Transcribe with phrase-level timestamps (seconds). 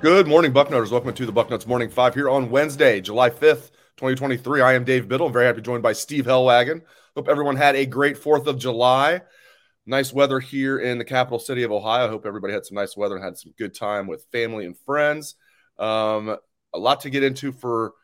[0.00, 0.92] Good morning, Bucknutters.
[0.92, 4.60] Welcome to the Bucknuts Morning Five here on Wednesday, July 5th, 2023.
[4.60, 5.26] I am Dave Biddle.
[5.26, 6.82] I'm very happy to be joined by Steve Helwagen.
[7.16, 9.22] Hope everyone had a great 4th of July.
[9.86, 12.08] Nice weather here in the capital city of Ohio.
[12.08, 15.34] Hope everybody had some nice weather and had some good time with family and friends.
[15.80, 16.36] Um,
[16.72, 17.94] a lot to get into for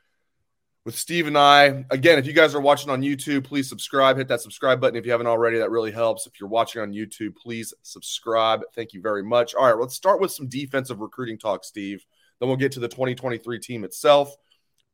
[0.84, 1.84] with Steve and I.
[1.90, 4.18] Again, if you guys are watching on YouTube, please subscribe.
[4.18, 5.58] Hit that subscribe button if you haven't already.
[5.58, 6.26] That really helps.
[6.26, 8.60] If you're watching on YouTube, please subscribe.
[8.74, 9.54] Thank you very much.
[9.54, 12.04] All right, let's start with some defensive recruiting talk, Steve.
[12.38, 14.34] Then we'll get to the 2023 team itself.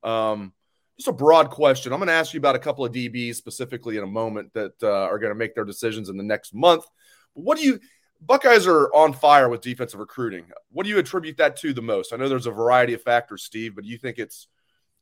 [0.04, 0.52] Um,
[0.96, 1.92] just a broad question.
[1.92, 4.74] I'm going to ask you about a couple of DBs specifically in a moment that
[4.82, 6.84] uh, are going to make their decisions in the next month.
[7.32, 7.80] What do you?
[8.20, 10.44] Buckeyes are on fire with defensive recruiting.
[10.70, 12.12] What do you attribute that to the most?
[12.12, 14.46] I know there's a variety of factors, Steve, but do you think it's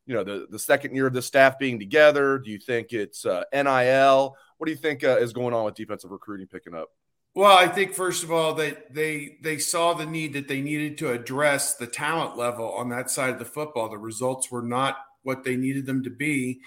[0.08, 2.38] you know the the second year of the staff being together?
[2.38, 4.34] Do you think it's uh, NIL?
[4.56, 6.88] What do you think uh, is going on with defensive recruiting picking up?
[7.34, 10.96] Well, I think first of all that they they saw the need that they needed
[10.98, 13.90] to address the talent level on that side of the football.
[13.90, 16.62] The results were not what they needed them to be,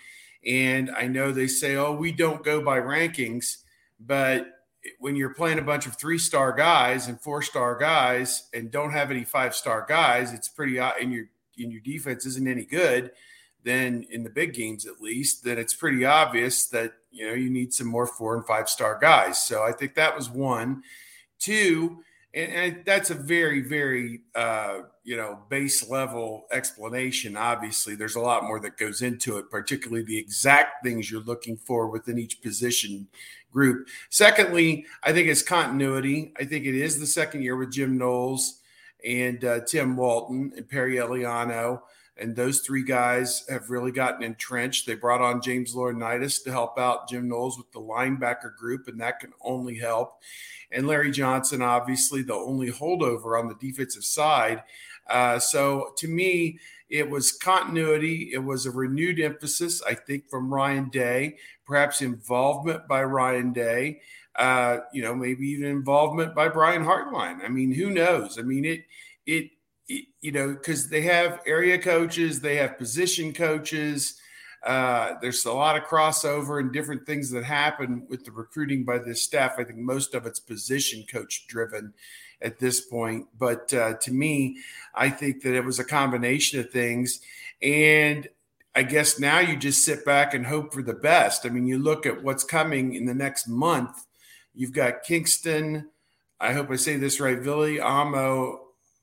[0.46, 3.64] and I know they say, "Oh, we don't go by rankings,"
[4.00, 4.46] but
[5.00, 8.92] when you're playing a bunch of three star guys and four star guys and don't
[8.92, 11.26] have any five star guys, it's pretty and your
[11.58, 13.12] and your defense isn't any good
[13.64, 17.50] then in the big games at least, then it's pretty obvious that you know you
[17.50, 19.42] need some more four and five star guys.
[19.42, 20.84] So I think that was one.
[21.40, 27.36] Two, and, and that's a very, very uh, you know base level explanation.
[27.36, 31.58] Obviously, there's a lot more that goes into it, particularly the exact things you're looking
[31.58, 33.08] for within each position
[33.52, 33.88] group.
[34.10, 36.34] Secondly, I think it's continuity.
[36.40, 38.62] I think it is the second year with Jim Knowles
[39.06, 41.82] and uh, Tim Walton and Perry Eliano.
[42.22, 44.86] And those three guys have really gotten entrenched.
[44.86, 49.02] They brought on James Laurinaitis to help out Jim Knowles with the linebacker group, and
[49.02, 50.22] that can only help.
[50.72, 54.62] And Larry Johnson, obviously, the only holdover on the defensive side.
[55.10, 56.60] Uh, so to me,
[56.90, 58.30] it was continuity.
[58.34, 64.02] It was a renewed emphasis, I think, from Ryan Day, perhaps involvement by Ryan Day,
[64.36, 67.44] uh, you know, maybe even involvement by Brian Hartline.
[67.44, 68.38] I mean, who knows?
[68.38, 68.84] I mean, it,
[69.26, 69.52] it,
[70.22, 74.20] you know, because they have area coaches, they have position coaches.
[74.64, 79.00] Uh, there's a lot of crossover and different things that happen with the recruiting by
[79.00, 79.56] this staff.
[79.58, 81.94] I think most of it's position coach driven
[82.42, 83.26] at this point.
[83.38, 84.58] But uh, to me,
[84.94, 87.22] I think that it was a combination of things.
[87.62, 88.28] And
[88.76, 91.46] I guess now you just sit back and hope for the best.
[91.46, 94.06] I mean, you look at what's coming in the next month.
[94.54, 95.90] You've got Kingston.
[96.40, 98.61] I hope I say this right, Vili Amo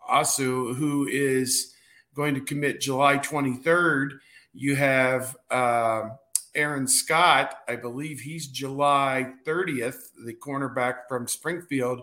[0.08, 1.74] Asu, who is
[2.14, 4.18] going to commit July 23rd.
[4.52, 6.08] You have uh,
[6.54, 12.02] Aaron Scott, I believe he's July 30th, the cornerback from Springfield.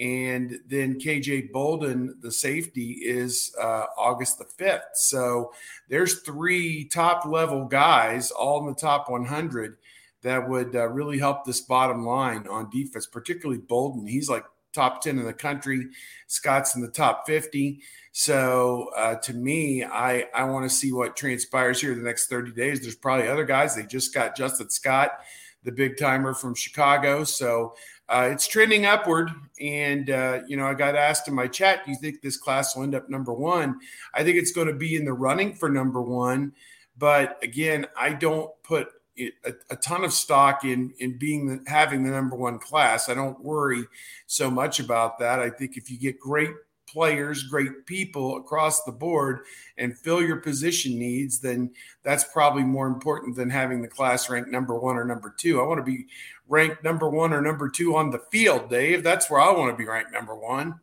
[0.00, 4.94] And then KJ Bolden, the safety, is uh, August the 5th.
[4.94, 5.52] So
[5.88, 9.76] there's three top level guys, all in the top 100,
[10.22, 14.06] that would uh, really help this bottom line on defense, particularly Bolden.
[14.06, 15.88] He's like top 10 in the country.
[16.26, 17.80] Scott's in the top 50.
[18.12, 22.52] So uh, to me, I, I want to see what transpires here the next 30
[22.52, 22.80] days.
[22.80, 23.74] There's probably other guys.
[23.74, 25.18] They just got Justin Scott,
[25.64, 27.24] the big timer from Chicago.
[27.24, 27.74] So
[28.08, 29.30] uh, it's trending upward.
[29.60, 32.76] And, uh, you know, I got asked in my chat, do you think this class
[32.76, 33.80] will end up number one?
[34.14, 36.52] I think it's going to be in the running for number one.
[36.96, 38.88] But again, I don't put
[39.18, 39.32] a,
[39.70, 43.08] a, ton of stock in in being the, having the number one class.
[43.08, 43.84] I don't worry
[44.26, 45.38] so much about that.
[45.38, 46.50] I think if you get great
[46.88, 49.40] players, great people across the board,
[49.78, 51.70] and fill your position needs, then
[52.02, 55.60] that's probably more important than having the class ranked number one or number two.
[55.60, 56.06] I want to be
[56.48, 59.02] ranked number one or number two on the field, Dave.
[59.02, 60.80] That's where I want to be ranked number one.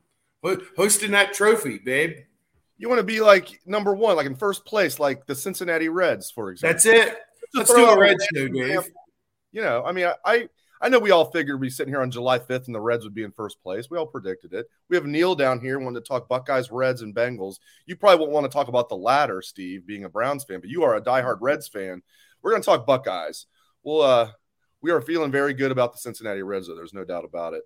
[0.75, 2.17] Hosting that trophy, babe.
[2.77, 6.31] You want to be like number one, like in first place, like the Cincinnati Reds,
[6.31, 6.73] for example.
[6.73, 7.17] That's it.
[7.53, 8.89] Let's do a Reds show, Dave.
[9.51, 10.47] You know, I mean, I
[10.81, 13.03] I know we all figured we'd be sitting here on July 5th and the Reds
[13.03, 13.89] would be in first place.
[13.89, 14.67] We all predicted it.
[14.89, 17.57] We have Neil down here wanting to talk Buckeyes, Reds, and Bengals.
[17.85, 20.69] You probably won't want to talk about the latter, Steve, being a Browns fan, but
[20.69, 22.01] you are a diehard Reds fan.
[22.41, 23.45] We're going to talk Buckeyes.
[23.83, 24.31] Well, uh,
[24.81, 26.75] we are feeling very good about the Cincinnati Reds, though.
[26.75, 27.61] There's no doubt about it.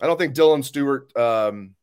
[0.00, 1.74] I don't think Dylan Stewart, um,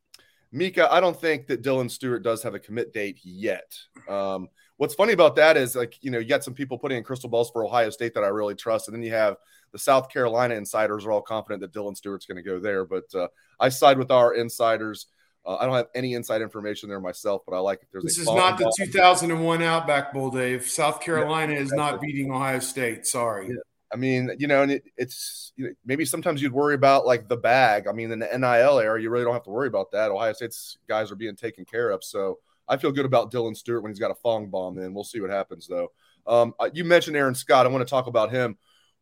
[0.54, 3.78] Mika, I don't think that Dylan Stewart does have a commit date yet.
[4.08, 7.04] Um, what's funny about that is like, you know, you got some people putting in
[7.04, 8.88] crystal balls for Ohio State that I really trust.
[8.88, 9.36] And then you have
[9.72, 12.86] the South Carolina insiders are all confident that Dylan Stewart's going to go there.
[12.86, 13.28] But uh,
[13.60, 15.08] I side with our insiders.
[15.46, 17.88] Uh, I don't have any inside information there myself, but I like it.
[17.92, 20.68] There's this is not the 2001 Outback Bowl, Dave.
[20.68, 23.06] South Carolina yeah, is not beating Ohio State.
[23.06, 23.48] Sorry.
[23.48, 23.56] Yeah.
[23.92, 27.30] I mean, you know, and it, it's you know, maybe sometimes you'd worry about like
[27.30, 27.88] the bag.
[27.88, 30.12] I mean, in the NIL era, you really don't have to worry about that.
[30.12, 32.04] Ohio State's guys are being taken care of.
[32.04, 34.94] So I feel good about Dylan Stewart when he's got a Fong bomb in.
[34.94, 35.92] We'll see what happens, though.
[36.26, 37.66] Um, uh, you mentioned Aaron Scott.
[37.66, 38.58] I want to talk about him.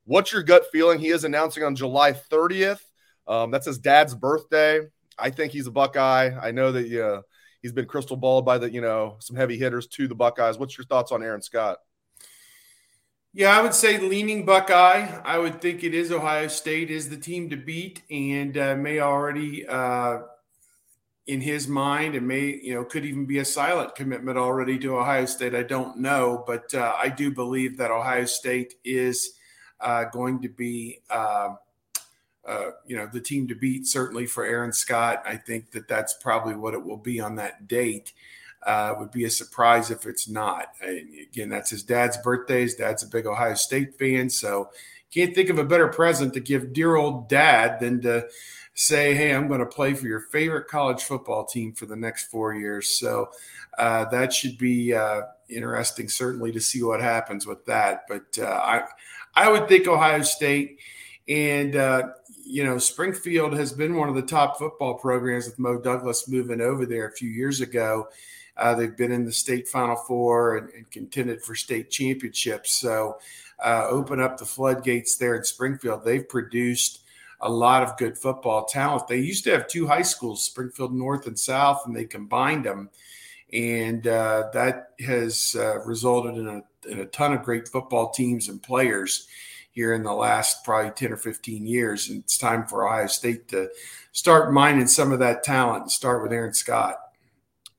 [0.05, 0.99] What's your gut feeling?
[0.99, 2.81] He is announcing on July 30th.
[3.27, 4.81] Um, that's his dad's birthday.
[5.17, 6.31] I think he's a Buckeye.
[6.39, 7.21] I know that yeah,
[7.61, 10.57] he's been crystal balled by the you know some heavy hitters to the Buckeyes.
[10.57, 11.77] What's your thoughts on Aaron Scott?
[13.33, 15.19] Yeah, I would say leaning Buckeye.
[15.25, 18.99] I would think it is Ohio State is the team to beat, and uh, may
[18.99, 20.19] already uh,
[21.27, 24.97] in his mind, and may you know could even be a silent commitment already to
[24.97, 25.55] Ohio State.
[25.55, 29.31] I don't know, but uh, I do believe that Ohio State is
[29.79, 31.55] uh, going to be, uh,
[32.47, 35.23] uh, you know, the team to beat certainly for Aaron Scott.
[35.25, 38.13] I think that that's probably what it will be on that date.
[38.63, 40.69] Uh, would be a surprise if it's not.
[40.81, 42.61] And again, that's his dad's birthday.
[42.61, 44.71] His dad's a big Ohio State fan, so
[45.15, 48.27] can't think of a better present to give dear old dad than to
[48.75, 52.25] say, "Hey, I'm going to play for your favorite college football team for the next
[52.29, 53.29] four years." So
[53.77, 58.03] uh, that should be uh, interesting, certainly, to see what happens with that.
[58.07, 58.83] But uh, I,
[59.33, 60.79] I would think Ohio State
[61.27, 62.09] and uh,
[62.45, 66.61] you know Springfield has been one of the top football programs with Mo Douglas moving
[66.61, 68.07] over there a few years ago.
[68.57, 72.71] Uh, they've been in the state Final Four and, and contended for state championships.
[72.73, 73.17] So
[73.63, 76.05] uh, open up the floodgates there in Springfield.
[76.05, 77.01] They've produced
[77.41, 79.07] a lot of good football talent.
[79.07, 82.89] They used to have two high schools, Springfield North and South, and they combined them,
[83.51, 88.47] and uh, that has uh, resulted in a and a ton of great football teams
[88.47, 89.27] and players
[89.71, 92.09] here in the last probably 10 or 15 years.
[92.09, 93.69] And it's time for Ohio State to
[94.11, 96.95] start mining some of that talent and start with Aaron Scott.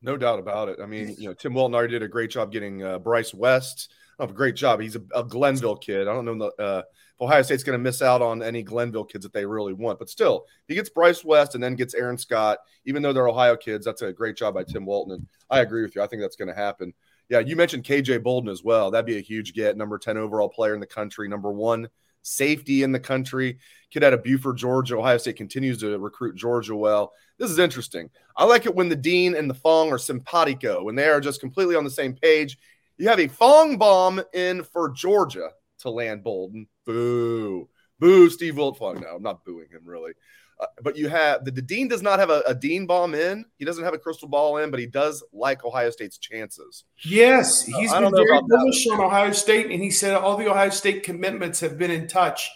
[0.03, 0.79] No doubt about it.
[0.83, 3.93] I mean, you know, Tim already did a great job getting uh, Bryce West.
[4.19, 4.81] Oh, a great job.
[4.81, 6.09] He's a, a, Glenville kid.
[6.09, 6.83] I don't know uh,
[7.21, 10.11] Ohio State's going to miss out on any Glenville kids that they really want, but
[10.11, 12.59] still, he gets Bryce West and then gets Aaron Scott.
[12.85, 15.15] Even though they're Ohio kids, that's a great job by Tim Walton.
[15.15, 16.03] And I agree with you.
[16.03, 16.93] I think that's going to happen.
[17.29, 18.91] Yeah, you mentioned KJ Bolden as well.
[18.91, 19.77] That'd be a huge get.
[19.77, 21.89] Number 10 overall player in the country, number one
[22.23, 23.59] safety in the country.
[23.91, 24.97] Kid out of Buford, Georgia.
[24.97, 27.13] Ohio State continues to recruit Georgia well.
[27.39, 28.11] This is interesting.
[28.37, 31.41] I like it when the dean and the Fong are simpatico, when they are just
[31.41, 32.59] completely on the same page.
[32.99, 35.51] You have a Fong bomb in for Georgia
[35.87, 36.67] to land Bolden.
[36.85, 37.69] Boo.
[37.99, 39.01] Boo, Steve Wiltfong.
[39.01, 40.13] No, I'm not booing him really.
[40.59, 43.45] Uh, but you have the, the, dean does not have a, a, dean bomb in.
[43.59, 46.85] He doesn't have a crystal ball in, but he does like Ohio State's chances.
[47.05, 50.71] Yes, he's uh, been very bullish on Ohio State, and he said all the Ohio
[50.71, 52.51] State commitments have been in touch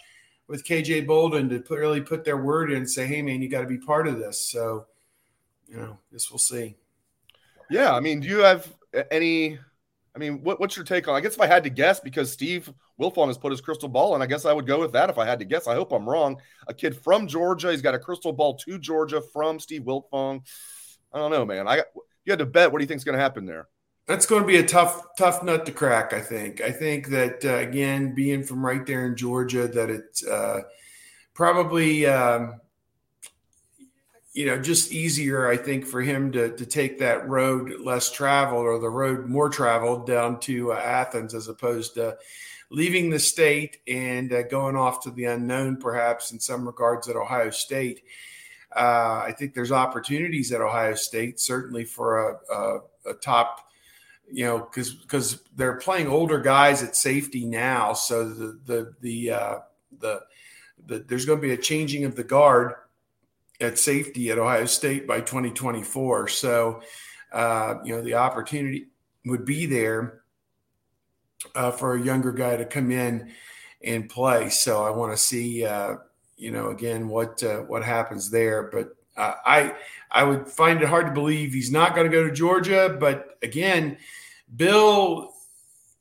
[0.48, 3.50] with KJ Bolden to put, really put their word in and say, "Hey, man, you
[3.50, 4.86] got to be part of this." So,
[5.68, 6.76] you know, this we'll see.
[7.68, 8.66] Yeah, I mean, do you have
[9.10, 9.58] any
[10.14, 11.14] I mean, what, what's your take on?
[11.14, 14.14] I guess if I had to guess, because Steve Wiltfong has put his crystal ball
[14.14, 15.66] and I guess I would go with that if I had to guess.
[15.66, 16.40] I hope I'm wrong.
[16.68, 20.42] A kid from Georgia, he's got a crystal ball to Georgia from Steve Wiltfong.
[21.12, 21.66] I don't know, man.
[21.66, 21.86] I got,
[22.24, 22.70] you had to bet.
[22.70, 23.68] What do you think is going to happen there?
[24.06, 26.12] That's going to be a tough, tough nut to crack.
[26.12, 26.60] I think.
[26.60, 30.62] I think that uh, again, being from right there in Georgia, that it's uh,
[31.34, 32.06] probably.
[32.06, 32.60] Um,
[34.32, 38.64] you know, just easier, I think, for him to to take that road less traveled
[38.64, 42.16] or the road more traveled down to uh, Athens as opposed to
[42.70, 47.16] leaving the state and uh, going off to the unknown, perhaps in some regards at
[47.16, 48.02] Ohio State.
[48.74, 52.78] Uh, I think there's opportunities at Ohio State, certainly for a, a,
[53.10, 53.68] a top,
[54.30, 59.30] you know, because because they're playing older guys at safety now, so the the the
[59.32, 59.58] uh,
[59.98, 60.20] the,
[60.86, 62.74] the there's going to be a changing of the guard
[63.60, 66.28] at safety at Ohio State by 2024.
[66.28, 66.80] So,
[67.32, 68.86] uh, you know, the opportunity
[69.26, 70.22] would be there
[71.54, 73.32] uh, for a younger guy to come in
[73.82, 74.50] and play.
[74.50, 75.96] So I want to see, uh,
[76.36, 78.64] you know, again what uh, what happens there.
[78.72, 79.74] But uh, I
[80.10, 82.96] I would find it hard to believe he's not going to go to Georgia.
[82.98, 83.98] But again,
[84.54, 85.32] Bill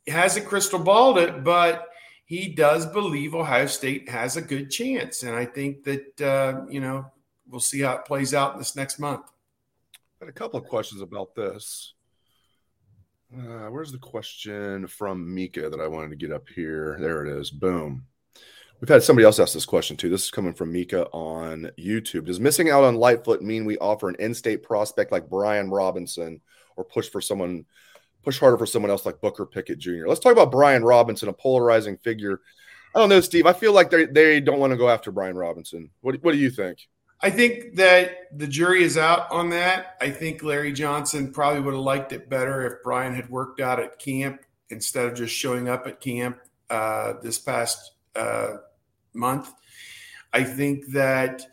[0.08, 1.90] hasn't crystal balled it, but
[2.26, 6.80] he does believe Ohio State has a good chance, and I think that uh, you
[6.80, 7.12] know
[7.50, 9.26] we'll see how it plays out this next month.
[10.22, 11.94] I had a couple of questions about this.
[13.34, 16.98] Uh, where's the question from Mika that I wanted to get up here?
[17.00, 17.52] There it is.
[17.52, 18.06] Boom.
[18.82, 20.10] We've had somebody else ask this question too.
[20.10, 22.26] This is coming from Mika on YouTube.
[22.26, 26.42] Does missing out on Lightfoot mean we offer an in-state prospect like Brian Robinson,
[26.78, 27.66] or push for someone,
[28.24, 30.08] push harder for someone else like Booker Pickett Jr.?
[30.08, 32.40] Let's talk about Brian Robinson, a polarizing figure.
[32.96, 33.46] I don't know, Steve.
[33.46, 35.92] I feel like they they don't want to go after Brian Robinson.
[36.02, 36.88] What what do you think?
[37.22, 39.98] I think that the jury is out on that.
[40.00, 43.80] I think Larry Johnson probably would have liked it better if Brian had worked out
[43.80, 48.58] at camp instead of just showing up at camp uh, this past uh,
[49.14, 49.52] month.
[50.32, 51.46] I think that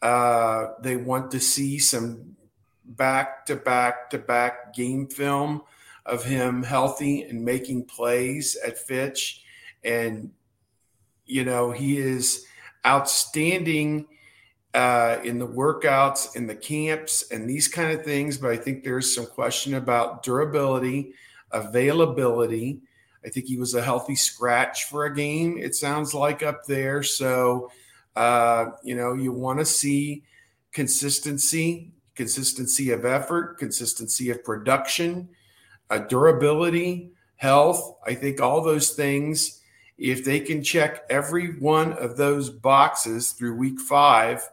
[0.00, 2.36] uh, they want to see some
[2.84, 5.62] back to back to back game film
[6.06, 9.42] of him healthy and making plays at Fitch.
[9.82, 10.32] And,
[11.26, 12.46] you know, he is
[12.86, 14.06] outstanding
[14.74, 18.38] uh, in the workouts, in the camps, and these kind of things.
[18.38, 21.12] But I think there's some question about durability,
[21.50, 22.80] availability.
[23.24, 27.02] I think he was a healthy scratch for a game, it sounds like up there.
[27.02, 27.70] So,
[28.16, 30.22] uh, you know, you want to see
[30.72, 35.28] consistency, consistency of effort, consistency of production,
[35.90, 37.96] uh, durability, health.
[38.06, 39.60] I think all those things,
[39.98, 44.48] if they can check every one of those boxes through week five,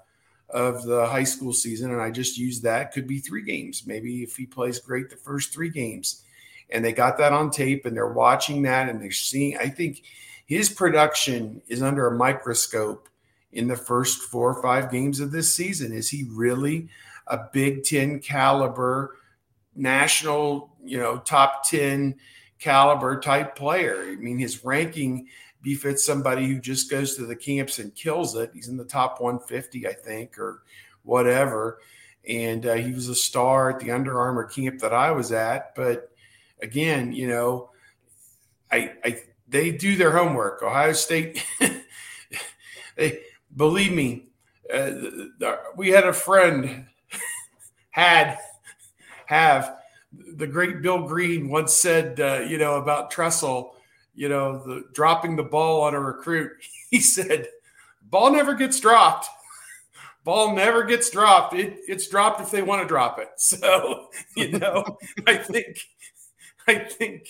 [0.49, 2.91] of the high school season, and I just used that.
[2.91, 3.83] Could be three games.
[3.85, 6.23] Maybe if he plays great the first three games,
[6.69, 9.57] and they got that on tape, and they're watching that, and they're seeing.
[9.57, 10.03] I think
[10.45, 13.09] his production is under a microscope
[13.51, 15.91] in the first four or five games of this season.
[15.91, 16.87] Is he really
[17.27, 19.17] a Big Ten caliber,
[19.75, 22.15] national, you know, top ten
[22.59, 24.05] caliber type player?
[24.07, 25.27] I mean, his ranking
[25.61, 28.51] befits somebody who just goes to the camps and kills it.
[28.53, 30.63] He's in the top 150, I think, or
[31.03, 31.79] whatever.
[32.27, 35.75] And uh, he was a star at the Under Armour camp that I was at.
[35.75, 36.11] But
[36.61, 37.69] again, you know,
[38.71, 40.61] I, I they do their homework.
[40.61, 41.45] Ohio State,
[42.95, 43.19] they
[43.55, 44.25] believe me.
[44.71, 44.91] Uh,
[45.77, 46.85] we had a friend
[47.91, 48.37] had
[49.27, 49.77] have
[50.11, 53.76] the great Bill Green once said, uh, you know, about Tressel
[54.17, 56.51] you know, the dropping the ball on a recruit.
[56.89, 57.49] He said,
[58.01, 59.27] "Ball never gets dropped.
[60.23, 61.53] ball never gets dropped.
[61.53, 64.07] It, it's dropped if they want to drop it." So,
[64.37, 64.97] you know,
[65.27, 65.81] I think,
[66.65, 67.27] I think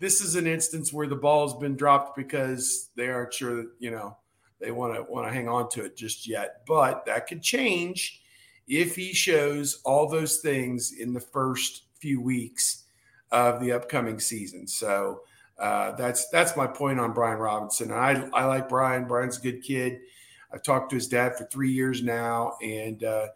[0.00, 3.70] this is an instance where the ball has been dropped because they aren't sure that
[3.78, 4.16] you know
[4.58, 6.62] they want to want to hang on to it just yet.
[6.66, 8.22] But that could change
[8.66, 12.84] if he shows all those things in the first few weeks
[13.30, 14.66] of the upcoming season.
[14.66, 15.20] So
[15.58, 17.92] uh, that's that's my point on Brian Robinson.
[17.92, 19.06] I I like Brian.
[19.06, 20.00] Brian's a good kid.
[20.52, 23.28] I've talked to his dad for three years now, and uh,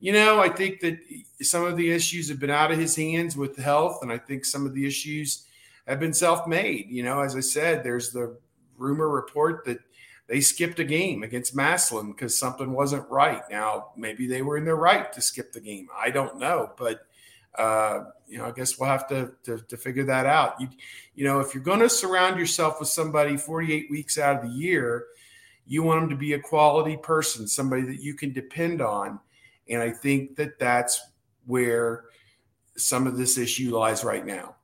[0.00, 0.98] you know I think that
[1.42, 4.44] some of the issues have been out of his hands with health, and I think
[4.44, 5.46] some of the issues
[5.86, 6.88] have been self-made.
[6.90, 8.36] You know, as I said, there's the
[8.76, 9.78] rumor report that
[10.26, 13.42] they skipped a game against Massillon because something wasn't right.
[13.50, 15.88] Now maybe they were in their right to skip the game.
[15.96, 17.06] I don't know, but
[17.58, 20.60] uh, you know, I guess we'll have to, to, to figure that out.
[20.60, 20.68] You,
[21.14, 24.56] you know, if you're going to surround yourself with somebody 48 weeks out of the
[24.56, 25.06] year,
[25.66, 29.18] you want them to be a quality person, somebody that you can depend on.
[29.68, 31.00] And I think that that's
[31.46, 32.04] where
[32.76, 34.56] some of this issue lies right now.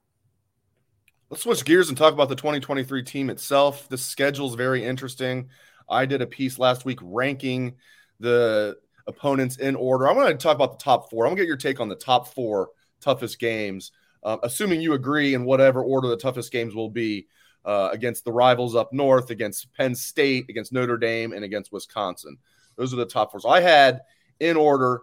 [1.28, 3.88] Let's switch gears and talk about the 2023 team itself.
[3.88, 5.48] The schedule is very interesting.
[5.88, 7.74] I did a piece last week ranking
[8.20, 8.76] the
[9.06, 10.08] opponents in order.
[10.08, 11.26] I want to talk about the top four.
[11.26, 15.34] I'm gonna get your take on the top four toughest games, uh, assuming you agree
[15.34, 17.26] in whatever order the toughest games will be
[17.64, 22.36] uh, against the rivals up north, against Penn State, against Notre Dame, and against Wisconsin.
[22.76, 23.40] Those are the top four.
[23.40, 24.02] So I had
[24.40, 25.02] in order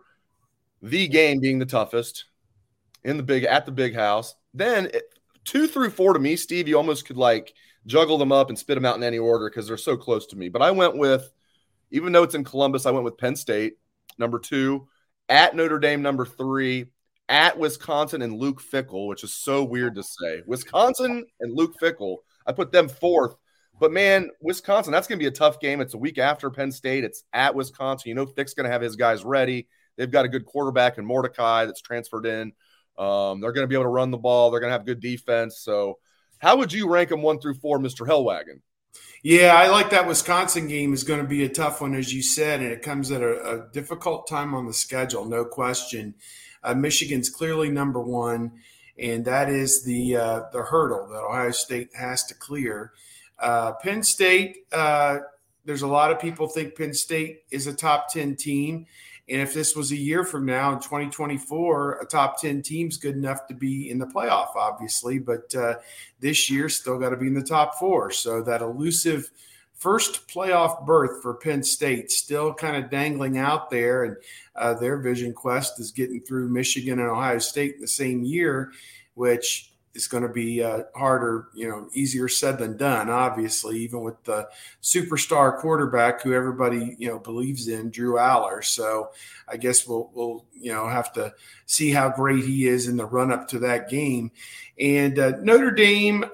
[0.82, 2.26] the game being the toughest
[3.04, 4.36] in the big at the big house.
[4.54, 5.04] Then it,
[5.46, 7.54] two through four to me, Steve, you almost could like
[7.86, 10.38] juggle them up and spit them out in any order because they're so close to
[10.38, 10.50] me.
[10.50, 11.30] But I went with,
[11.92, 13.74] even though it's in Columbus, I went with Penn State
[14.18, 14.88] number two,
[15.30, 16.86] at Notre Dame number three,
[17.34, 20.44] at Wisconsin and Luke Fickell, which is so weird to say.
[20.46, 23.36] Wisconsin and Luke Fickell, I put them fourth.
[23.80, 25.82] But man, Wisconsin, that's going to be a tough game.
[25.82, 27.04] It's a week after Penn State.
[27.04, 28.10] It's at Wisconsin.
[28.10, 29.68] You know, Fick's going to have his guys ready.
[29.98, 32.54] They've got a good quarterback in Mordecai that's transferred in.
[33.00, 34.52] Um, they're going to be able to run the ball.
[34.52, 35.58] They're going to have good defense.
[35.58, 35.98] So,
[36.38, 38.08] how would you rank them one through four, Mr.
[38.08, 38.62] Helwagen?
[39.24, 42.22] Yeah, I like that Wisconsin game is going to be a tough one, as you
[42.22, 46.14] said, and it comes at a, a difficult time on the schedule, no question.
[46.64, 48.52] Uh, Michigan's clearly number one,
[48.98, 52.94] and that is the uh, the hurdle that Ohio State has to clear.
[53.40, 55.20] Uh, Penn State, uh,
[55.66, 58.86] there's a lot of people think Penn State is a top ten team.
[59.30, 63.16] And if this was a year from now in 2024, a top 10 team's good
[63.16, 65.18] enough to be in the playoff, obviously.
[65.18, 65.76] But uh,
[66.20, 68.12] this year, still got to be in the top four.
[68.12, 69.32] So that elusive
[69.84, 74.06] first playoff berth for Penn State still kind of dangling out there.
[74.06, 74.18] And
[74.56, 78.72] uh, their vision quest is getting through Michigan and Ohio State in the same year,
[79.16, 83.10] which is going to be uh, harder, you know, easier said than done.
[83.10, 84.48] Obviously, even with the
[84.82, 88.64] superstar quarterback who everybody you know believes in, Drew Allar.
[88.64, 89.12] So
[89.48, 91.34] I guess we'll we'll you know have to
[91.66, 94.32] see how great he is in the run up to that game.
[94.80, 96.28] And uh, Notre Dame, uh,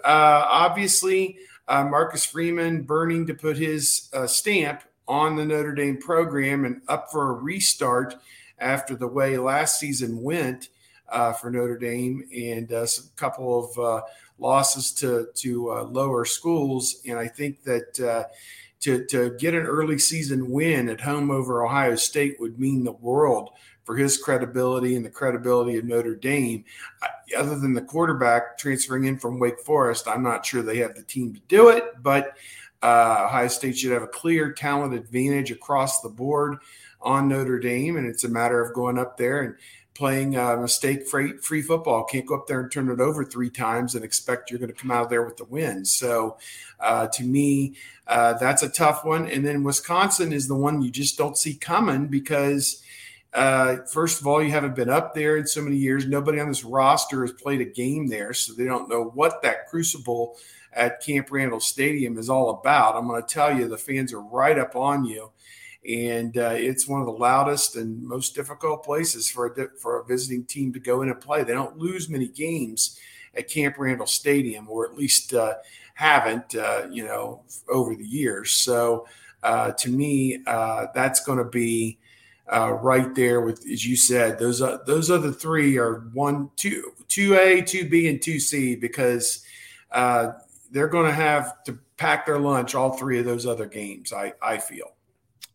[0.48, 1.38] obviously,
[1.68, 6.82] uh, Marcus Freeman burning to put his uh, stamp on the Notre Dame program and
[6.88, 8.16] up for a restart
[8.60, 10.70] after the way last season went
[11.12, 14.02] uh, for Notre Dame and uh, a couple of uh,
[14.38, 17.02] losses to to uh, lower schools.
[17.08, 18.24] And I think that uh,
[18.82, 22.92] to to get an early season win at home over Ohio State would mean the
[22.94, 23.52] world
[23.84, 26.64] for his credibility and the credibility of Notre Dame.
[27.38, 31.04] Other than the quarterback transferring in from Wake Forest, I'm not sure they have the
[31.04, 32.36] team to do it, but.
[32.82, 36.60] Uh, Ohio State should have a clear talent advantage across the board
[37.02, 39.56] on Notre Dame, and it's a matter of going up there and
[40.00, 42.06] playing uh, mistake free, free football.
[42.06, 44.82] Can't go up there and turn it over three times and expect you're going to
[44.82, 45.84] come out of there with the win.
[45.84, 46.38] So,
[46.80, 47.76] uh, to me,
[48.08, 49.28] uh, that's a tough one.
[49.28, 52.82] And then Wisconsin is the one you just don't see coming because,
[53.34, 56.06] uh, first of all, you haven't been up there in so many years.
[56.06, 59.68] Nobody on this roster has played a game there, so they don't know what that
[59.68, 60.38] crucible
[60.72, 62.96] at Camp Randall Stadium is all about.
[62.96, 65.32] I'm going to tell you, the fans are right up on you
[65.90, 70.06] and uh, it's one of the loudest and most difficult places for a, for a
[70.06, 71.44] visiting team to go in and play.
[71.44, 73.00] They don't lose many games
[73.36, 75.56] at Camp Randall Stadium, or at least uh,
[75.96, 78.52] haven't, uh, you know, over the years.
[78.52, 79.08] So
[79.42, 81.98] uh, to me, uh, that's going to be
[82.54, 87.36] uh, right there with, as you said, those those other three are one, two, two
[87.36, 89.44] A, two B, and two C because
[89.92, 94.14] they're going to have to pack their lunch all three of those other games.
[94.14, 94.94] I I feel.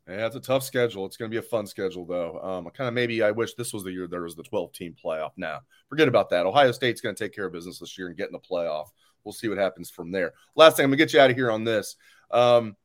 [0.08, 1.06] Yeah, it's a tough schedule.
[1.06, 2.38] It's going to be a fun schedule, though.
[2.40, 4.94] Um, kind of maybe I wish this was the year there was the 12 team
[5.02, 5.30] playoff.
[5.36, 6.44] Now, forget about that.
[6.44, 8.88] Ohio State's going to take care of business this year and get in the playoff.
[9.24, 10.34] We'll see what happens from there.
[10.54, 11.96] Last thing, I'm going to get you out of here on this.
[12.30, 12.76] Um,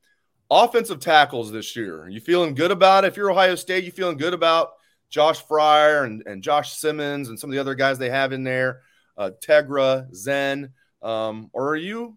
[0.50, 2.04] offensive tackles this year.
[2.04, 3.08] Are you feeling good about it?
[3.08, 4.70] If you're Ohio State, you feeling good about
[5.10, 8.44] Josh Fryar and, and Josh Simmons and some of the other guys they have in
[8.44, 8.80] there,
[9.18, 10.70] uh, Tegra, Zen,
[11.02, 12.16] um, or are you,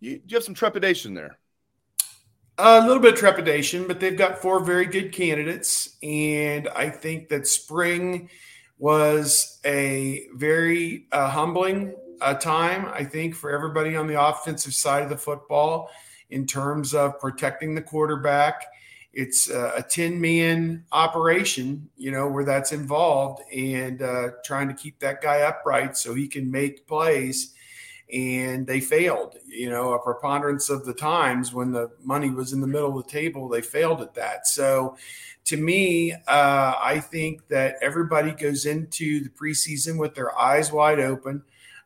[0.00, 1.39] you, do you have some trepidation there?
[2.62, 5.96] A little bit of trepidation, but they've got four very good candidates.
[6.02, 8.28] And I think that spring
[8.78, 15.02] was a very uh, humbling uh, time, I think, for everybody on the offensive side
[15.02, 15.88] of the football
[16.28, 18.66] in terms of protecting the quarterback.
[19.14, 24.74] It's uh, a 10 man operation, you know, where that's involved and uh, trying to
[24.74, 27.54] keep that guy upright so he can make plays
[28.12, 29.36] and they failed.
[29.46, 33.04] You know, a preponderance of the times when the money was in the middle of
[33.04, 34.46] the table, they failed at that.
[34.46, 34.96] So,
[35.46, 41.00] to me, uh, I think that everybody goes into the preseason with their eyes wide
[41.00, 41.42] open,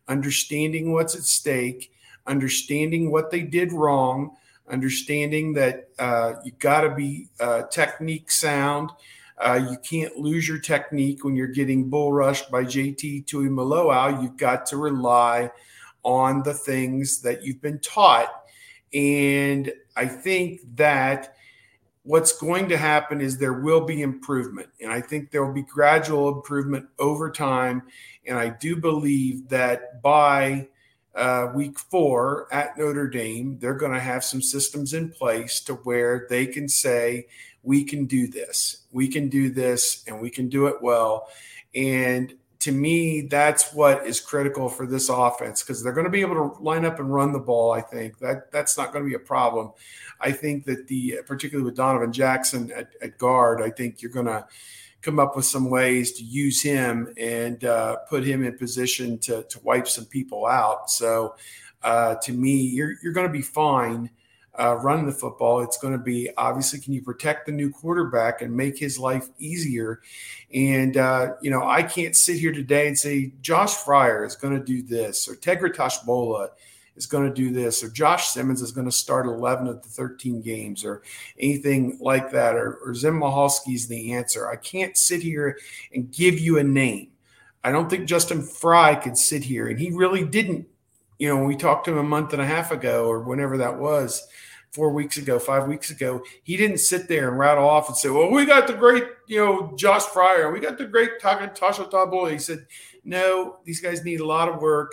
[0.08, 1.92] understanding what's at stake,
[2.26, 4.36] understanding what they did wrong,
[4.68, 8.90] understanding that uh, you got to be uh, technique sound.
[9.38, 14.22] Uh, you can't lose your technique when you're getting bull rushed by JT Tuimoloau.
[14.22, 15.50] You've got to rely
[16.04, 18.44] on the things that you've been taught.
[18.92, 21.34] And I think that
[22.04, 24.68] what's going to happen is there will be improvement.
[24.80, 27.82] And I think there will be gradual improvement over time.
[28.26, 30.68] And I do believe that by
[31.14, 35.74] uh, week four at Notre Dame, they're going to have some systems in place to
[35.74, 37.26] where they can say,
[37.62, 41.28] we can do this, we can do this, and we can do it well.
[41.74, 46.22] And to me, that's what is critical for this offense because they're going to be
[46.22, 47.72] able to line up and run the ball.
[47.72, 49.72] I think that that's not going to be a problem.
[50.18, 54.24] I think that the particularly with Donovan Jackson at, at guard, I think you're going
[54.24, 54.46] to
[55.02, 59.42] come up with some ways to use him and uh, put him in position to,
[59.42, 60.88] to wipe some people out.
[60.88, 61.34] So,
[61.82, 64.08] uh, to me, you're you're going to be fine
[64.58, 65.60] uh, running the football.
[65.60, 69.28] It's going to be obviously, can you protect the new quarterback and make his life
[69.38, 70.00] easier?
[70.52, 74.58] And uh, you know, I can't sit here today and say Josh Fryar is going
[74.58, 76.50] to do this or Tegra Tshabola
[76.96, 79.88] is going to do this, or Josh Simmons is going to start 11 of the
[79.88, 81.02] 13 games, or
[81.38, 84.48] anything like that, or, or Zen Michalski is the answer.
[84.48, 85.58] I can't sit here
[85.92, 87.08] and give you a name.
[87.64, 90.68] I don't think Justin Frye could sit here, and he really didn't.
[91.18, 93.58] You know, when we talked to him a month and a half ago, or whenever
[93.58, 94.26] that was,
[94.74, 98.10] four weeks ago, five weeks ago, he didn't sit there and rattle off and say,
[98.10, 102.32] "Well, we got the great, you know, Josh Fryar, we got the great Tasha Taboy."
[102.32, 102.66] He said,
[103.04, 104.92] "No, these guys need a lot of work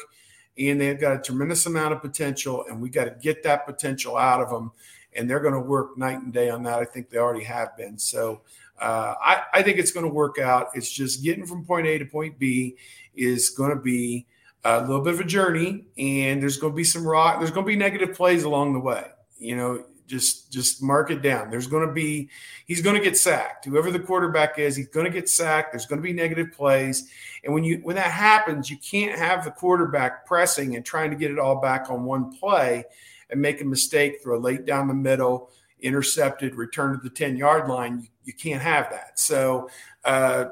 [0.57, 4.17] and they've got a tremendous amount of potential, and we got to get that potential
[4.17, 4.71] out of them.
[5.13, 6.79] And they're going to work night and day on that.
[6.79, 7.97] I think they already have been.
[7.97, 8.41] So
[8.79, 10.69] uh, I, I think it's going to work out.
[10.73, 12.77] It's just getting from point A to point B
[13.13, 14.25] is going to be
[14.63, 17.39] a little bit of a journey, and there's going to be some rock.
[17.39, 19.05] There's going to be negative plays along the way.
[19.41, 21.49] You know, just just mark it down.
[21.49, 22.29] There's going to be
[22.65, 23.65] he's going to get sacked.
[23.65, 25.71] Whoever the quarterback is, he's going to get sacked.
[25.71, 27.09] There's going to be negative plays,
[27.43, 31.15] and when you when that happens, you can't have the quarterback pressing and trying to
[31.17, 32.83] get it all back on one play
[33.29, 35.49] and make a mistake, throw late down the middle,
[35.79, 38.01] intercepted, return to the ten yard line.
[38.01, 39.19] You, you can't have that.
[39.19, 39.69] So.
[40.05, 40.45] Uh,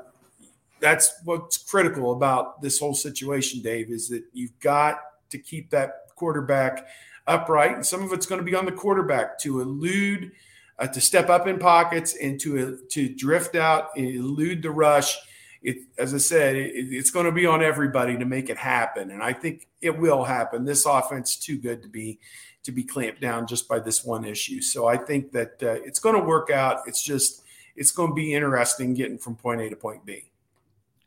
[0.81, 6.07] that's what's critical about this whole situation, Dave, is that you've got to keep that
[6.15, 6.87] quarterback
[7.29, 10.31] upright, and some of it's going to be on the quarterback to elude,
[10.77, 14.71] uh, to step up in pockets and to uh, to drift out and elude the
[14.71, 15.17] rush.
[15.61, 19.11] It, as I said, it, it's going to be on everybody to make it happen,
[19.11, 20.65] and I think it will happen.
[20.65, 22.19] This offense is too good to be
[22.63, 24.61] to be clamped down just by this one issue.
[24.61, 26.81] So I think that uh, it's going to work out.
[26.87, 27.43] It's just
[27.75, 30.31] it's going to be interesting getting from point A to point B.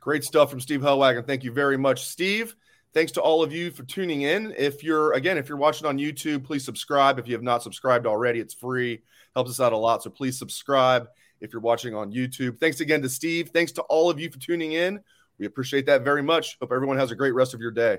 [0.01, 1.27] Great stuff from Steve Helwagen.
[1.27, 2.57] Thank you very much, Steve.
[2.94, 4.55] Thanks to all of you for tuning in.
[4.57, 7.18] If you're, again, if you're watching on YouTube, please subscribe.
[7.18, 9.02] If you have not subscribed already, it's free,
[9.35, 10.02] helps us out a lot.
[10.02, 11.09] So please subscribe
[11.40, 12.59] if you're watching on YouTube.
[12.59, 13.48] Thanks again to Steve.
[13.48, 15.00] Thanks to all of you for tuning in.
[15.38, 16.59] We appreciate that very much.
[16.61, 17.98] Hope everyone has a great rest of your day.